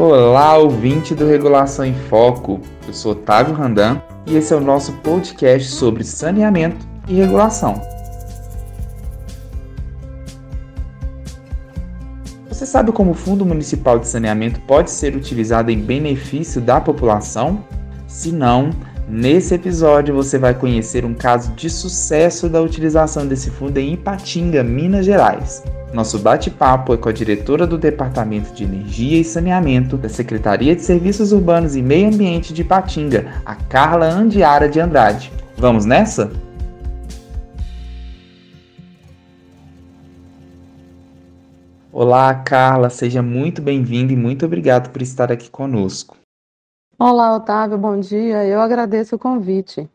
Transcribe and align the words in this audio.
Olá, 0.00 0.56
ouvinte 0.56 1.12
do 1.12 1.26
Regulação 1.26 1.84
em 1.84 1.92
Foco. 1.92 2.60
Eu 2.86 2.94
sou 2.94 3.10
Otávio 3.10 3.52
Randan 3.52 4.00
e 4.28 4.36
esse 4.36 4.54
é 4.54 4.56
o 4.56 4.60
nosso 4.60 4.92
podcast 4.98 5.72
sobre 5.72 6.04
saneamento 6.04 6.86
e 7.08 7.14
regulação. 7.14 7.82
Você 12.48 12.64
sabe 12.64 12.92
como 12.92 13.10
o 13.10 13.14
Fundo 13.14 13.44
Municipal 13.44 13.98
de 13.98 14.06
Saneamento 14.06 14.60
pode 14.60 14.92
ser 14.92 15.16
utilizado 15.16 15.68
em 15.72 15.80
benefício 15.80 16.60
da 16.60 16.80
população? 16.80 17.64
Se 18.06 18.30
não, 18.30 18.70
nesse 19.08 19.54
episódio 19.54 20.14
você 20.14 20.38
vai 20.38 20.54
conhecer 20.54 21.04
um 21.04 21.14
caso 21.14 21.52
de 21.52 21.70
sucesso 21.70 22.48
da 22.48 22.60
utilização 22.60 23.26
desse 23.26 23.50
fundo 23.50 23.78
em 23.78 23.94
Ipatinga, 23.94 24.62
Minas 24.62 25.06
Gerais. 25.06 25.62
Nosso 25.92 26.18
bate-papo 26.18 26.92
é 26.92 26.96
com 26.98 27.08
a 27.08 27.12
diretora 27.12 27.66
do 27.66 27.78
Departamento 27.78 28.52
de 28.52 28.64
Energia 28.64 29.20
e 29.20 29.24
Saneamento 29.24 29.96
da 29.96 30.08
Secretaria 30.08 30.76
de 30.76 30.82
Serviços 30.82 31.32
Urbanos 31.32 31.74
e 31.74 31.82
Meio 31.82 32.08
Ambiente 32.08 32.52
de 32.52 32.62
Patinga, 32.62 33.42
a 33.46 33.54
Carla 33.54 34.06
Andiara 34.06 34.68
de 34.68 34.78
Andrade. 34.78 35.32
Vamos 35.56 35.86
nessa? 35.86 36.30
Olá, 41.90 42.32
Carla, 42.34 42.90
seja 42.90 43.22
muito 43.22 43.62
bem-vinda 43.62 44.12
e 44.12 44.16
muito 44.16 44.44
obrigado 44.44 44.90
por 44.90 45.00
estar 45.00 45.32
aqui 45.32 45.50
conosco. 45.50 46.16
Olá, 47.00 47.36
Otávio, 47.36 47.78
bom 47.78 48.00
dia. 48.00 48.44
Eu 48.44 48.60
agradeço 48.60 49.14
o 49.14 49.18
convite. 49.20 49.88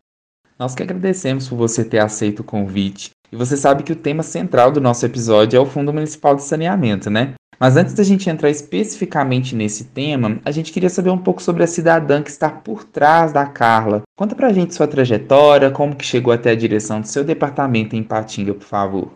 Nós 0.57 0.73
que 0.73 0.81
agradecemos 0.81 1.49
por 1.49 1.57
você 1.57 1.83
ter 1.83 1.99
aceito 1.99 2.39
o 2.39 2.43
convite. 2.45 3.09
E 3.29 3.35
você 3.35 3.57
sabe 3.57 3.83
que 3.83 3.91
o 3.91 3.95
tema 3.97 4.23
central 4.23 4.71
do 4.71 4.79
nosso 4.79 5.05
episódio 5.05 5.57
é 5.57 5.59
o 5.59 5.65
Fundo 5.65 5.91
Municipal 5.91 6.33
de 6.33 6.43
Saneamento, 6.43 7.09
né? 7.09 7.33
Mas 7.59 7.75
antes 7.75 7.93
da 7.93 8.03
gente 8.03 8.29
entrar 8.29 8.49
especificamente 8.49 9.53
nesse 9.53 9.83
tema, 9.83 10.39
a 10.45 10.51
gente 10.51 10.71
queria 10.71 10.89
saber 10.89 11.09
um 11.09 11.17
pouco 11.17 11.43
sobre 11.43 11.61
a 11.61 11.67
cidadã 11.67 12.23
que 12.23 12.29
está 12.29 12.49
por 12.49 12.85
trás 12.85 13.33
da 13.33 13.45
Carla. 13.45 14.03
Conta 14.17 14.33
pra 14.33 14.53
gente 14.53 14.73
sua 14.73 14.87
trajetória, 14.87 15.71
como 15.71 15.97
que 15.97 16.05
chegou 16.05 16.31
até 16.31 16.51
a 16.51 16.55
direção 16.55 17.01
do 17.01 17.07
seu 17.07 17.25
departamento 17.25 17.97
em 17.97 18.03
Patinga, 18.03 18.53
por 18.53 18.63
favor. 18.63 19.11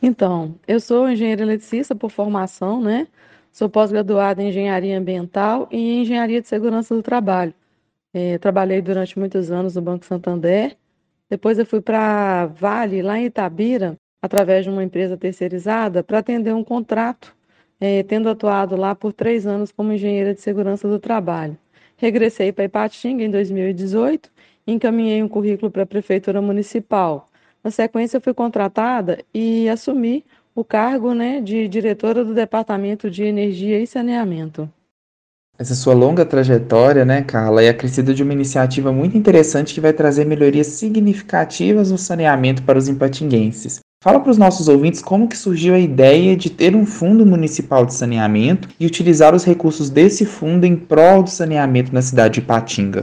Então, 0.00 0.54
eu 0.66 0.80
sou 0.80 1.10
engenheira 1.10 1.42
eletricista 1.42 1.94
por 1.94 2.10
formação, 2.10 2.80
né? 2.80 3.06
Sou 3.56 3.70
pós-graduada 3.70 4.42
em 4.42 4.48
engenharia 4.50 4.98
ambiental 4.98 5.66
e 5.72 5.78
em 5.78 6.02
engenharia 6.02 6.42
de 6.42 6.46
segurança 6.46 6.94
do 6.94 7.02
trabalho. 7.02 7.54
É, 8.12 8.36
trabalhei 8.36 8.82
durante 8.82 9.18
muitos 9.18 9.50
anos 9.50 9.74
no 9.74 9.80
Banco 9.80 10.04
Santander 10.04 10.76
depois 11.30 11.58
eu 11.58 11.64
fui 11.64 11.80
para 11.80 12.44
Vale, 12.48 13.00
lá 13.00 13.18
em 13.18 13.24
Itabira, 13.24 13.96
através 14.20 14.64
de 14.64 14.70
uma 14.70 14.84
empresa 14.84 15.16
terceirizada, 15.16 16.04
para 16.04 16.18
atender 16.18 16.54
um 16.54 16.62
contrato, 16.62 17.34
é, 17.80 18.02
tendo 18.02 18.28
atuado 18.28 18.76
lá 18.76 18.94
por 18.94 19.14
três 19.14 19.46
anos 19.46 19.72
como 19.72 19.90
engenheira 19.90 20.34
de 20.34 20.40
segurança 20.42 20.86
do 20.86 20.98
trabalho. 20.98 21.56
Regressei 21.96 22.52
para 22.52 22.64
Ipatinga 22.64 23.24
em 23.24 23.30
2018 23.30 24.30
e 24.66 24.72
encaminhei 24.72 25.22
um 25.22 25.28
currículo 25.28 25.70
para 25.70 25.84
a 25.84 25.86
Prefeitura 25.86 26.42
Municipal. 26.42 27.30
Na 27.64 27.70
sequência, 27.70 28.20
fui 28.20 28.34
contratada 28.34 29.24
e 29.34 29.66
assumi 29.68 30.24
o 30.56 30.64
cargo 30.64 31.12
né, 31.12 31.42
de 31.42 31.68
diretora 31.68 32.24
do 32.24 32.32
Departamento 32.32 33.10
de 33.10 33.22
Energia 33.22 33.78
e 33.78 33.86
Saneamento. 33.86 34.68
Essa 35.58 35.74
sua 35.74 35.92
longa 35.92 36.24
trajetória, 36.24 37.04
né, 37.04 37.22
Carla, 37.22 37.62
é 37.62 37.68
acrescida 37.68 38.14
de 38.14 38.22
uma 38.22 38.32
iniciativa 38.32 38.90
muito 38.90 39.16
interessante 39.18 39.74
que 39.74 39.80
vai 39.80 39.92
trazer 39.92 40.24
melhorias 40.24 40.68
significativas 40.68 41.90
no 41.90 41.98
saneamento 41.98 42.62
para 42.62 42.78
os 42.78 42.88
empatinguenses. 42.88 43.80
Fala 44.02 44.20
para 44.20 44.30
os 44.30 44.38
nossos 44.38 44.68
ouvintes 44.68 45.02
como 45.02 45.28
que 45.28 45.36
surgiu 45.36 45.74
a 45.74 45.78
ideia 45.78 46.34
de 46.36 46.48
ter 46.48 46.74
um 46.74 46.86
fundo 46.86 47.26
municipal 47.26 47.84
de 47.84 47.92
saneamento 47.92 48.68
e 48.80 48.86
utilizar 48.86 49.34
os 49.34 49.44
recursos 49.44 49.90
desse 49.90 50.24
fundo 50.24 50.64
em 50.64 50.76
prol 50.76 51.22
do 51.22 51.30
saneamento 51.30 51.92
na 51.92 52.00
cidade 52.00 52.34
de 52.34 52.40
Ipatinga. 52.40 53.02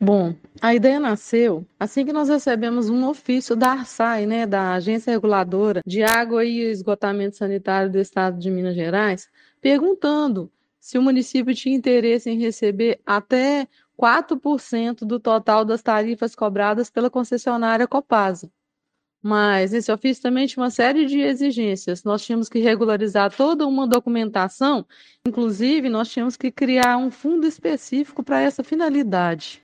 Bom, 0.00 0.34
a 0.60 0.74
ideia 0.74 1.00
nasceu 1.00 1.66
assim 1.78 2.04
que 2.04 2.12
nós 2.12 2.28
recebemos 2.28 2.88
um 2.88 3.08
ofício 3.08 3.56
da 3.56 3.72
ARSAI, 3.72 4.26
né, 4.26 4.46
da 4.46 4.74
Agência 4.74 5.10
Reguladora 5.10 5.80
de 5.84 6.02
Água 6.02 6.44
e 6.44 6.60
Esgotamento 6.60 7.36
Sanitário 7.36 7.90
do 7.90 7.98
Estado 7.98 8.38
de 8.38 8.50
Minas 8.50 8.74
Gerais, 8.74 9.28
perguntando 9.60 10.50
se 10.78 10.98
o 10.98 11.02
município 11.02 11.54
tinha 11.54 11.74
interesse 11.74 12.30
em 12.30 12.38
receber 12.38 13.00
até 13.06 13.66
4% 13.98 15.04
do 15.04 15.18
total 15.18 15.64
das 15.64 15.82
tarifas 15.82 16.34
cobradas 16.34 16.90
pela 16.90 17.10
concessionária 17.10 17.86
Copasa. 17.86 18.50
Mas 19.22 19.72
esse 19.72 19.90
ofício 19.90 20.22
também 20.22 20.46
tinha 20.46 20.62
uma 20.62 20.70
série 20.70 21.06
de 21.06 21.18
exigências. 21.20 22.04
Nós 22.04 22.22
tínhamos 22.22 22.50
que 22.50 22.58
regularizar 22.58 23.34
toda 23.34 23.66
uma 23.66 23.86
documentação, 23.86 24.86
inclusive 25.26 25.88
nós 25.88 26.10
tínhamos 26.10 26.36
que 26.36 26.50
criar 26.50 26.98
um 26.98 27.10
fundo 27.10 27.46
específico 27.46 28.22
para 28.22 28.42
essa 28.42 28.62
finalidade. 28.62 29.63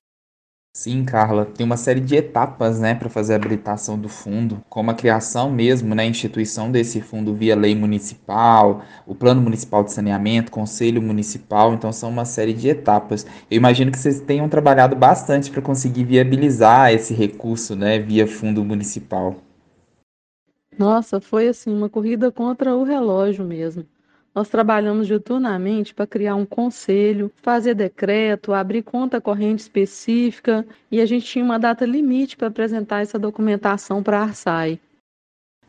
Sim, 0.73 1.03
Carla, 1.03 1.45
tem 1.45 1.65
uma 1.65 1.75
série 1.75 1.99
de 1.99 2.15
etapas, 2.15 2.79
né, 2.79 2.95
para 2.95 3.09
fazer 3.09 3.33
a 3.33 3.35
habilitação 3.35 3.99
do 3.99 4.07
fundo, 4.07 4.63
como 4.69 4.89
a 4.89 4.93
criação 4.93 5.51
mesmo, 5.51 5.93
né, 5.93 6.05
instituição 6.05 6.71
desse 6.71 7.01
fundo 7.01 7.35
via 7.35 7.57
lei 7.57 7.75
municipal, 7.75 8.81
o 9.05 9.13
plano 9.13 9.41
municipal 9.41 9.83
de 9.83 9.91
saneamento, 9.91 10.49
conselho 10.49 11.01
municipal, 11.01 11.73
então 11.73 11.91
são 11.91 12.09
uma 12.09 12.23
série 12.23 12.53
de 12.53 12.69
etapas. 12.69 13.25
Eu 13.49 13.57
imagino 13.57 13.91
que 13.91 13.99
vocês 13.99 14.21
tenham 14.21 14.47
trabalhado 14.47 14.95
bastante 14.95 15.51
para 15.51 15.61
conseguir 15.61 16.05
viabilizar 16.05 16.93
esse 16.93 17.13
recurso, 17.13 17.75
né, 17.75 17.99
via 17.99 18.25
fundo 18.25 18.63
municipal. 18.63 19.35
Nossa, 20.77 21.21
foi 21.21 21.47
assim 21.47 21.71
uma 21.73 21.89
corrida 21.89 22.31
contra 22.31 22.75
o 22.75 22.83
relógio 22.83 23.45
mesmo. 23.45 23.85
Nós 24.33 24.47
trabalhamos 24.47 25.07
diuturnamente 25.07 25.93
para 25.93 26.07
criar 26.07 26.35
um 26.35 26.45
conselho, 26.45 27.29
fazer 27.41 27.75
decreto, 27.75 28.53
abrir 28.53 28.81
conta 28.81 29.19
corrente 29.19 29.59
específica 29.59 30.65
e 30.89 31.01
a 31.01 31.05
gente 31.05 31.25
tinha 31.25 31.43
uma 31.43 31.59
data 31.59 31.85
limite 31.85 32.37
para 32.37 32.47
apresentar 32.47 33.01
essa 33.01 33.19
documentação 33.19 34.01
para 34.01 34.19
a 34.19 34.23
Arsai. 34.23 34.79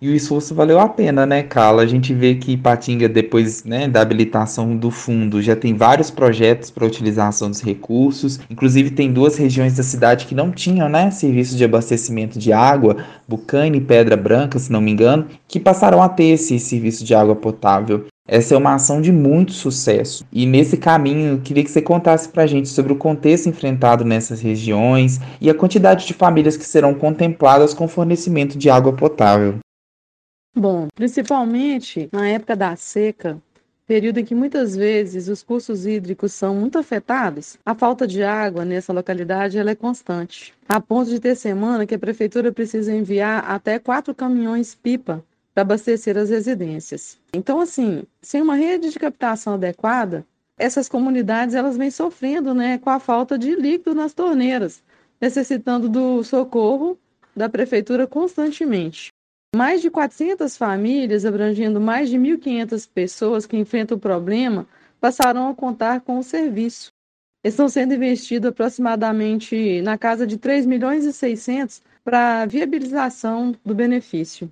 E 0.01 0.09
o 0.09 0.15
esforço 0.15 0.53
valeu 0.53 0.81
a 0.81 0.89
pena, 0.89 1.25
né, 1.25 1.45
Carla? 1.45 1.83
A 1.83 1.87
gente 1.87 2.13
vê 2.13 2.35
que 2.35 2.57
Patinga, 2.57 3.09
depois 3.09 3.63
né, 3.63 3.87
da 3.87 4.01
habilitação 4.01 4.77
do 4.77 4.91
fundo, 4.91 5.41
já 5.41 5.55
tem 5.55 5.77
vários 5.77 6.11
projetos 6.11 6.73
para 6.73 6.85
utilização 6.85 7.49
dos 7.49 7.61
recursos. 7.61 8.41
Inclusive, 8.51 8.91
tem 8.91 9.13
duas 9.13 9.37
regiões 9.37 9.77
da 9.77 9.85
cidade 9.85 10.27
que 10.27 10.35
não 10.35 10.51
tinham 10.51 10.89
né, 10.89 11.13
serviço 11.13 11.57
de 11.57 11.65
abastecimento 11.65 12.37
de 12.37 12.53
água, 12.53 12.97
Bucane 13.29 13.79
e 13.79 13.81
Pedra 13.81 14.17
Branca, 14.17 14.59
se 14.59 14.73
não 14.73 14.81
me 14.81 14.91
engano, 14.91 15.29
que 15.47 15.61
passaram 15.61 16.03
a 16.03 16.09
ter 16.09 16.31
esse 16.31 16.59
serviço 16.59 17.05
de 17.05 17.15
água 17.15 17.37
potável. 17.37 18.07
Essa 18.27 18.55
é 18.55 18.59
uma 18.59 18.75
ação 18.75 19.03
de 19.03 19.11
muito 19.11 19.53
sucesso. 19.53 20.25
E 20.33 20.47
nesse 20.47 20.77
caminho, 20.77 21.41
queria 21.41 21.65
que 21.65 21.71
você 21.71 21.83
contasse 21.83 22.29
para 22.29 22.45
a 22.45 22.47
gente 22.47 22.69
sobre 22.69 22.93
o 22.93 22.97
contexto 22.97 23.49
enfrentado 23.49 24.05
nessas 24.05 24.41
regiões 24.41 25.19
e 25.41 25.51
a 25.51 25.55
quantidade 25.55 26.07
de 26.07 26.15
famílias 26.15 26.57
que 26.57 26.65
serão 26.65 26.95
contempladas 26.95 27.75
com 27.75 27.89
fornecimento 27.89 28.57
de 28.57 28.71
água 28.71 28.93
potável. 28.93 29.59
Bom, 30.55 30.87
principalmente 30.95 32.09
na 32.13 32.29
época 32.29 32.55
da 32.55 32.77
seca, 32.77 33.43
período 33.87 34.19
em 34.19 34.25
que 34.25 34.37
muitas 34.37 34.77
vezes 34.77 35.27
os 35.27 35.43
cursos 35.43 35.85
hídricos 35.85 36.33
são 36.33 36.55
muito 36.55 36.79
afetados, 36.79 37.59
a 37.67 37.75
falta 37.75 38.07
de 38.07 38.23
água 38.23 38.65
nessa 38.65 38.93
localidade 38.93 39.59
ela 39.59 39.73
é 39.73 39.75
constante. 39.75 40.55
A 40.69 40.81
ponto 40.81 41.11
de 41.11 41.19
ter 41.19 41.35
semana 41.35 41.87
que 41.87 41.95
a 41.95 41.99
prefeitura 41.99 42.53
precisa 42.53 42.95
enviar 42.95 43.51
até 43.51 43.81
quatro 43.81 44.15
caminhões 44.15 44.77
pipa 44.77 45.25
para 45.55 45.63
abastecer 45.63 46.17
as 46.17 46.31
residências. 46.31 47.19
Então, 47.35 47.61
assim, 47.61 48.05
sem 48.21 48.41
uma 48.41 48.55
rede 48.55 48.91
de 48.91 48.99
captação 48.99 49.55
adequada, 49.55 50.27
essas 50.59 50.89
comunidades 50.89 51.55
elas 51.55 51.77
vêm 51.77 51.91
sofrendo, 51.91 52.55
né, 52.55 52.79
com 52.79 52.91
a 52.91 53.01
falta 53.01 53.39
de 53.39 53.55
líquido 53.55 53.95
nas 53.95 54.15
torneiras, 54.15 54.83
necessitando 55.21 55.89
do 55.89 56.23
socorro 56.23 56.99
da 57.35 57.49
prefeitura 57.49 58.07
constantemente. 58.07 59.09
Mais 59.55 59.83
de 59.83 59.91
400 59.91 60.57
famílias, 60.57 61.27
abrangendo 61.27 61.81
mais 61.81 62.09
de 62.09 62.17
1.500 62.17 62.89
pessoas 62.89 63.47
que 63.47 63.57
enfrentam 63.57 63.97
o 63.97 64.01
problema, 64.01 64.67
passaram 65.01 65.49
a 65.49 65.55
contar 65.55 66.01
com 66.01 66.19
o 66.19 66.23
serviço. 66.23 66.91
Estão 67.45 67.69
sendo 67.69 67.93
investidos 67.93 68.51
aproximadamente 68.51 69.83
na 69.83 69.99
casa 69.99 70.27
de 70.27 70.39
3 70.39 70.65
milhões 70.65 71.05
e 71.05 71.13
600 71.13 71.83
para 72.05 72.47
viabilização 72.47 73.55
do 73.65 73.75
benefício. 73.75 74.51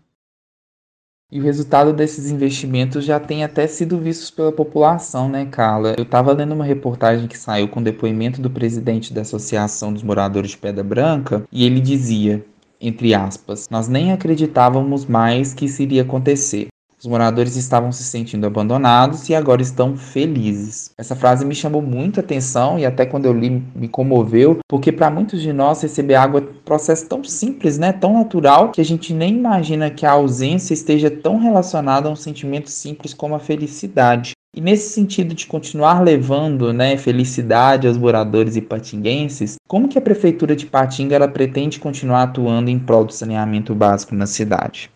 E 1.33 1.39
o 1.39 1.45
resultado 1.45 1.93
desses 1.93 2.29
investimentos 2.29 3.05
já 3.05 3.21
tem 3.21 3.45
até 3.45 3.65
sido 3.69 3.99
vistos 3.99 4.33
pela 4.33 4.51
população, 4.51 5.29
né, 5.29 5.47
Carla? 5.47 5.95
Eu 5.97 6.03
estava 6.03 6.33
lendo 6.33 6.53
uma 6.53 6.65
reportagem 6.65 7.29
que 7.29 7.39
saiu 7.39 7.69
com 7.69 7.81
depoimento 7.81 8.43
do 8.43 8.51
presidente 8.51 9.13
da 9.13 9.21
Associação 9.21 9.93
dos 9.93 10.03
Moradores 10.03 10.51
de 10.51 10.59
Pedra 10.59 10.83
Branca 10.83 11.45
e 11.53 11.65
ele 11.65 11.81
dizia, 11.81 12.45
entre 12.81 13.15
aspas, 13.15 13.69
nós 13.71 13.87
nem 13.87 14.11
acreditávamos 14.11 15.07
mais 15.07 15.55
que 15.55 15.67
isso 15.67 15.81
iria 15.83 16.03
acontecer. 16.03 16.67
Os 17.01 17.07
moradores 17.07 17.57
estavam 17.57 17.91
se 17.91 18.05
sentindo 18.05 18.47
abandonados 18.47 19.27
e 19.31 19.35
agora 19.35 19.63
estão 19.63 19.97
felizes. 19.97 20.91
Essa 20.99 21.17
frase 21.17 21.47
me 21.47 21.55
chamou 21.55 21.81
muito 21.81 22.21
a 22.21 22.23
atenção 22.23 22.79
e 22.79 22.85
até 22.85 23.07
quando 23.07 23.25
eu 23.25 23.33
li 23.33 23.49
me 23.75 23.89
comoveu, 23.89 24.59
porque 24.69 24.93
para 24.93 25.09
muitos 25.09 25.41
de 25.41 25.51
nós 25.51 25.81
receber 25.81 26.17
água 26.17 26.41
é 26.41 26.43
um 26.43 26.63
processo 26.63 27.07
tão 27.09 27.25
simples, 27.25 27.79
né, 27.79 27.91
tão 27.91 28.13
natural, 28.13 28.71
que 28.71 28.83
a 28.83 28.85
gente 28.85 29.15
nem 29.15 29.35
imagina 29.35 29.89
que 29.89 30.05
a 30.05 30.11
ausência 30.11 30.75
esteja 30.75 31.11
tão 31.11 31.39
relacionada 31.39 32.07
a 32.07 32.13
um 32.13 32.17
sentimento 32.17 32.69
simples 32.69 33.15
como 33.15 33.35
a 33.35 33.41
felicidade. 33.41 34.33
E 34.55 34.61
nesse 34.61 34.93
sentido 34.93 35.35
de 35.35 35.47
continuar 35.47 36.03
levando 36.03 36.71
né, 36.71 36.99
felicidade 36.99 37.89
aos 37.89 37.97
moradores 37.97 38.57
ipatinguenses, 38.57 39.57
como 39.67 39.89
que 39.89 39.97
a 39.97 40.03
Prefeitura 40.03 40.55
de 40.55 40.67
Patinga 40.67 41.17
ela 41.17 41.29
pretende 41.29 41.81
continuar 41.81 42.25
atuando 42.25 42.69
em 42.69 42.79
prol 42.79 43.07
do 43.07 43.13
saneamento 43.15 43.75
básico 43.75 44.15
na 44.15 44.27
cidade? 44.27 44.91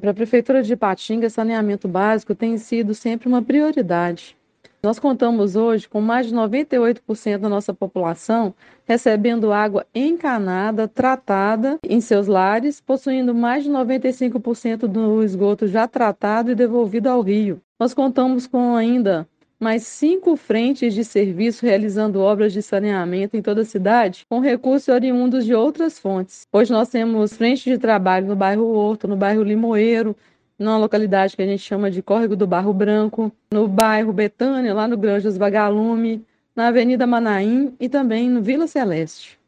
Para 0.00 0.12
a 0.12 0.14
Prefeitura 0.14 0.62
de 0.62 0.72
Ipatinga, 0.72 1.28
saneamento 1.28 1.86
básico 1.86 2.34
tem 2.34 2.56
sido 2.56 2.94
sempre 2.94 3.28
uma 3.28 3.42
prioridade. 3.42 4.34
Nós 4.82 4.98
contamos 4.98 5.56
hoje 5.56 5.86
com 5.86 6.00
mais 6.00 6.26
de 6.26 6.34
98% 6.34 7.36
da 7.36 7.50
nossa 7.50 7.74
população 7.74 8.54
recebendo 8.86 9.52
água 9.52 9.86
encanada, 9.94 10.88
tratada 10.88 11.78
em 11.86 12.00
seus 12.00 12.26
lares, 12.26 12.80
possuindo 12.80 13.34
mais 13.34 13.62
de 13.62 13.70
95% 13.70 14.86
do 14.86 15.22
esgoto 15.22 15.68
já 15.68 15.86
tratado 15.86 16.50
e 16.50 16.54
devolvido 16.54 17.10
ao 17.10 17.20
rio. 17.20 17.60
Nós 17.78 17.92
contamos 17.92 18.46
com 18.46 18.74
ainda 18.74 19.28
mais 19.60 19.82
cinco 19.82 20.36
frentes 20.36 20.94
de 20.94 21.04
serviço 21.04 21.66
realizando 21.66 22.20
obras 22.20 22.50
de 22.52 22.62
saneamento 22.62 23.36
em 23.36 23.42
toda 23.42 23.60
a 23.60 23.64
cidade, 23.64 24.24
com 24.28 24.40
recursos 24.40 24.88
oriundos 24.88 25.44
de 25.44 25.54
outras 25.54 25.98
fontes. 25.98 26.46
Hoje 26.50 26.72
nós 26.72 26.88
temos 26.88 27.34
frente 27.34 27.68
de 27.68 27.76
trabalho 27.76 28.26
no 28.26 28.34
bairro 28.34 28.64
Horto, 28.64 29.06
no 29.06 29.16
bairro 29.16 29.42
Limoeiro, 29.42 30.16
numa 30.58 30.78
localidade 30.78 31.36
que 31.36 31.42
a 31.42 31.46
gente 31.46 31.62
chama 31.62 31.90
de 31.90 32.02
Córrego 32.02 32.34
do 32.34 32.46
Barro 32.46 32.72
Branco, 32.72 33.30
no 33.52 33.68
bairro 33.68 34.12
Betânia, 34.12 34.72
lá 34.72 34.88
no 34.88 34.96
Granjas 34.96 35.36
Vagalume, 35.36 36.24
na 36.56 36.68
Avenida 36.68 37.06
Manaim 37.06 37.74
e 37.78 37.88
também 37.88 38.30
no 38.30 38.42
Vila 38.42 38.66
Celeste. 38.66 39.38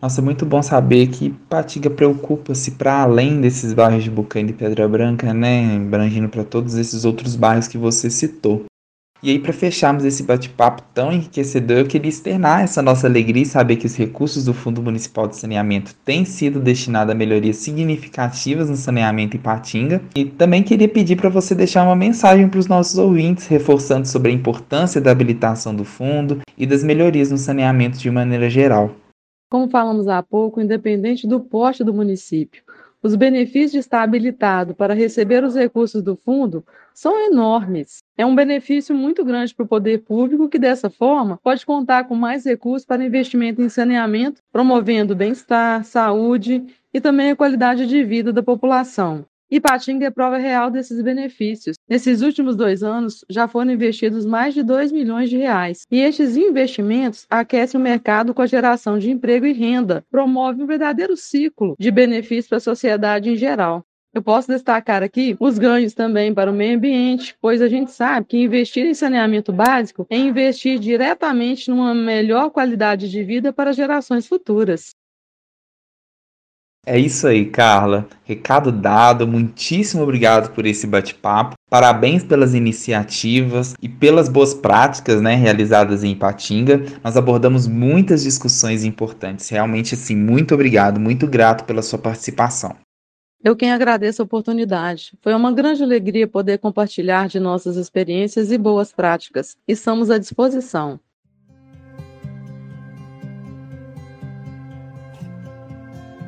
Nossa, 0.00 0.20
é 0.20 0.24
muito 0.24 0.44
bom 0.44 0.62
saber 0.62 1.08
que 1.08 1.30
Patiga 1.48 1.88
preocupa-se 1.88 2.72
para 2.72 3.00
além 3.02 3.40
desses 3.40 3.72
bairros 3.72 4.04
de 4.04 4.10
Bucaína 4.10 4.50
e 4.50 4.54
Pedra 4.54 4.86
Branca, 4.86 5.32
né? 5.32 5.76
Abrangindo 5.76 6.28
para 6.28 6.44
todos 6.44 6.74
esses 6.74 7.04
outros 7.06 7.34
bairros 7.34 7.66
que 7.66 7.78
você 7.78 8.10
citou. 8.10 8.64
E 9.22 9.30
aí, 9.30 9.38
para 9.38 9.52
fecharmos 9.52 10.04
esse 10.04 10.22
bate-papo 10.22 10.82
tão 10.92 11.10
enriquecedor, 11.10 11.78
eu 11.78 11.86
queria 11.86 12.08
externar 12.08 12.62
essa 12.62 12.82
nossa 12.82 13.06
alegria 13.06 13.42
e 13.42 13.46
saber 13.46 13.76
que 13.76 13.86
os 13.86 13.96
recursos 13.96 14.44
do 14.44 14.52
Fundo 14.52 14.82
Municipal 14.82 15.26
de 15.26 15.36
Saneamento 15.36 15.94
têm 16.04 16.24
sido 16.24 16.60
destinados 16.60 17.12
a 17.12 17.16
melhorias 17.16 17.56
significativas 17.56 18.68
no 18.68 18.76
saneamento 18.76 19.36
em 19.36 19.40
Patinga. 19.40 20.02
E 20.14 20.26
também 20.26 20.62
queria 20.62 20.88
pedir 20.88 21.16
para 21.16 21.30
você 21.30 21.54
deixar 21.54 21.82
uma 21.82 21.96
mensagem 21.96 22.48
para 22.48 22.60
os 22.60 22.66
nossos 22.66 22.98
ouvintes, 22.98 23.46
reforçando 23.46 24.06
sobre 24.06 24.30
a 24.30 24.34
importância 24.34 25.00
da 25.00 25.10
habilitação 25.10 25.74
do 25.74 25.84
fundo 25.84 26.40
e 26.56 26.66
das 26.66 26.84
melhorias 26.84 27.30
no 27.30 27.38
saneamento 27.38 27.98
de 27.98 28.10
maneira 28.10 28.50
geral. 28.50 28.94
Como 29.48 29.70
falamos 29.70 30.08
há 30.08 30.20
pouco, 30.22 30.60
independente 30.60 31.26
do 31.26 31.38
porte 31.38 31.84
do 31.84 31.94
município, 31.94 32.64
os 33.02 33.14
benefícios 33.14 33.72
de 33.72 33.78
estar 33.78 34.02
habilitado 34.02 34.74
para 34.74 34.94
receber 34.94 35.44
os 35.44 35.54
recursos 35.54 36.02
do 36.02 36.16
fundo 36.16 36.64
são 36.94 37.18
enormes. 37.26 37.98
É 38.16 38.24
um 38.24 38.34
benefício 38.34 38.94
muito 38.94 39.24
grande 39.24 39.54
para 39.54 39.64
o 39.64 39.68
poder 39.68 39.98
público 39.98 40.48
que, 40.48 40.58
dessa 40.58 40.88
forma, 40.88 41.38
pode 41.42 41.64
contar 41.64 42.04
com 42.04 42.14
mais 42.14 42.44
recursos 42.44 42.86
para 42.86 43.04
investimento 43.04 43.60
em 43.60 43.68
saneamento, 43.68 44.42
promovendo 44.50 45.14
bem-estar, 45.14 45.84
saúde 45.84 46.64
e 46.92 47.00
também 47.00 47.30
a 47.30 47.36
qualidade 47.36 47.86
de 47.86 48.02
vida 48.02 48.32
da 48.32 48.42
população. 48.42 49.26
Ipatinga 49.48 50.06
é 50.06 50.10
prova 50.10 50.38
real 50.38 50.72
desses 50.72 51.00
benefícios. 51.00 51.76
Nesses 51.88 52.20
últimos 52.20 52.56
dois 52.56 52.82
anos, 52.82 53.24
já 53.30 53.46
foram 53.46 53.70
investidos 53.70 54.26
mais 54.26 54.52
de 54.52 54.62
2 54.64 54.90
milhões 54.90 55.30
de 55.30 55.36
reais. 55.36 55.86
E 55.88 56.00
estes 56.00 56.36
investimentos 56.36 57.26
aquecem 57.30 57.78
o 57.78 57.82
mercado 57.82 58.34
com 58.34 58.42
a 58.42 58.46
geração 58.46 58.98
de 58.98 59.08
emprego 59.08 59.46
e 59.46 59.52
renda, 59.52 60.04
promove 60.10 60.60
um 60.60 60.66
verdadeiro 60.66 61.16
ciclo 61.16 61.76
de 61.78 61.92
benefícios 61.92 62.48
para 62.48 62.58
a 62.58 62.60
sociedade 62.60 63.30
em 63.30 63.36
geral. 63.36 63.84
Eu 64.12 64.22
posso 64.22 64.48
destacar 64.48 65.02
aqui 65.02 65.36
os 65.38 65.58
ganhos 65.58 65.94
também 65.94 66.34
para 66.34 66.50
o 66.50 66.54
meio 66.54 66.76
ambiente, 66.76 67.36
pois 67.40 67.62
a 67.62 67.68
gente 67.68 67.92
sabe 67.92 68.26
que 68.26 68.38
investir 68.38 68.84
em 68.84 68.94
saneamento 68.94 69.52
básico 69.52 70.06
é 70.10 70.16
investir 70.16 70.78
diretamente 70.78 71.70
numa 71.70 71.94
melhor 71.94 72.50
qualidade 72.50 73.08
de 73.08 73.22
vida 73.22 73.52
para 73.52 73.72
gerações 73.72 74.26
futuras. 74.26 74.90
É 76.88 76.96
isso 76.96 77.26
aí, 77.26 77.44
Carla. 77.46 78.06
Recado 78.22 78.70
dado. 78.70 79.26
Muitíssimo 79.26 80.04
obrigado 80.04 80.54
por 80.54 80.64
esse 80.64 80.86
bate-papo. 80.86 81.56
Parabéns 81.68 82.22
pelas 82.22 82.54
iniciativas 82.54 83.74
e 83.82 83.88
pelas 83.88 84.28
boas 84.28 84.54
práticas 84.54 85.20
né, 85.20 85.34
realizadas 85.34 86.04
em 86.04 86.12
Ipatinga. 86.12 86.84
Nós 87.02 87.16
abordamos 87.16 87.66
muitas 87.66 88.22
discussões 88.22 88.84
importantes. 88.84 89.48
Realmente, 89.48 89.94
assim, 89.94 90.14
muito 90.14 90.54
obrigado, 90.54 91.00
muito 91.00 91.26
grato 91.26 91.64
pela 91.64 91.82
sua 91.82 91.98
participação. 91.98 92.76
Eu 93.42 93.56
quem 93.56 93.72
agradeço 93.72 94.22
a 94.22 94.24
oportunidade. 94.24 95.12
Foi 95.20 95.34
uma 95.34 95.52
grande 95.52 95.82
alegria 95.82 96.28
poder 96.28 96.58
compartilhar 96.58 97.26
de 97.26 97.40
nossas 97.40 97.74
experiências 97.74 98.52
e 98.52 98.56
boas 98.56 98.92
práticas. 98.92 99.56
Estamos 99.66 100.08
à 100.08 100.18
disposição. 100.18 101.00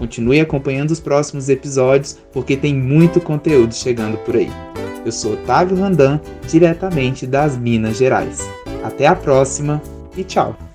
Continue 0.02 0.40
acompanhando 0.40 0.90
os 0.90 1.00
próximos 1.00 1.48
episódios, 1.48 2.18
porque 2.34 2.58
tem 2.58 2.74
muito 2.74 3.22
conteúdo 3.22 3.76
chegando 3.76 4.18
por 4.26 4.36
aí. 4.36 4.50
Eu 5.06 5.12
sou 5.12 5.34
Otávio 5.34 5.78
Randan, 5.78 6.20
diretamente 6.50 7.28
das 7.28 7.56
Minas 7.56 7.98
Gerais. 7.98 8.40
Até 8.84 9.06
a 9.06 9.16
próxima 9.16 9.80
e 10.18 10.24
tchau! 10.24 10.71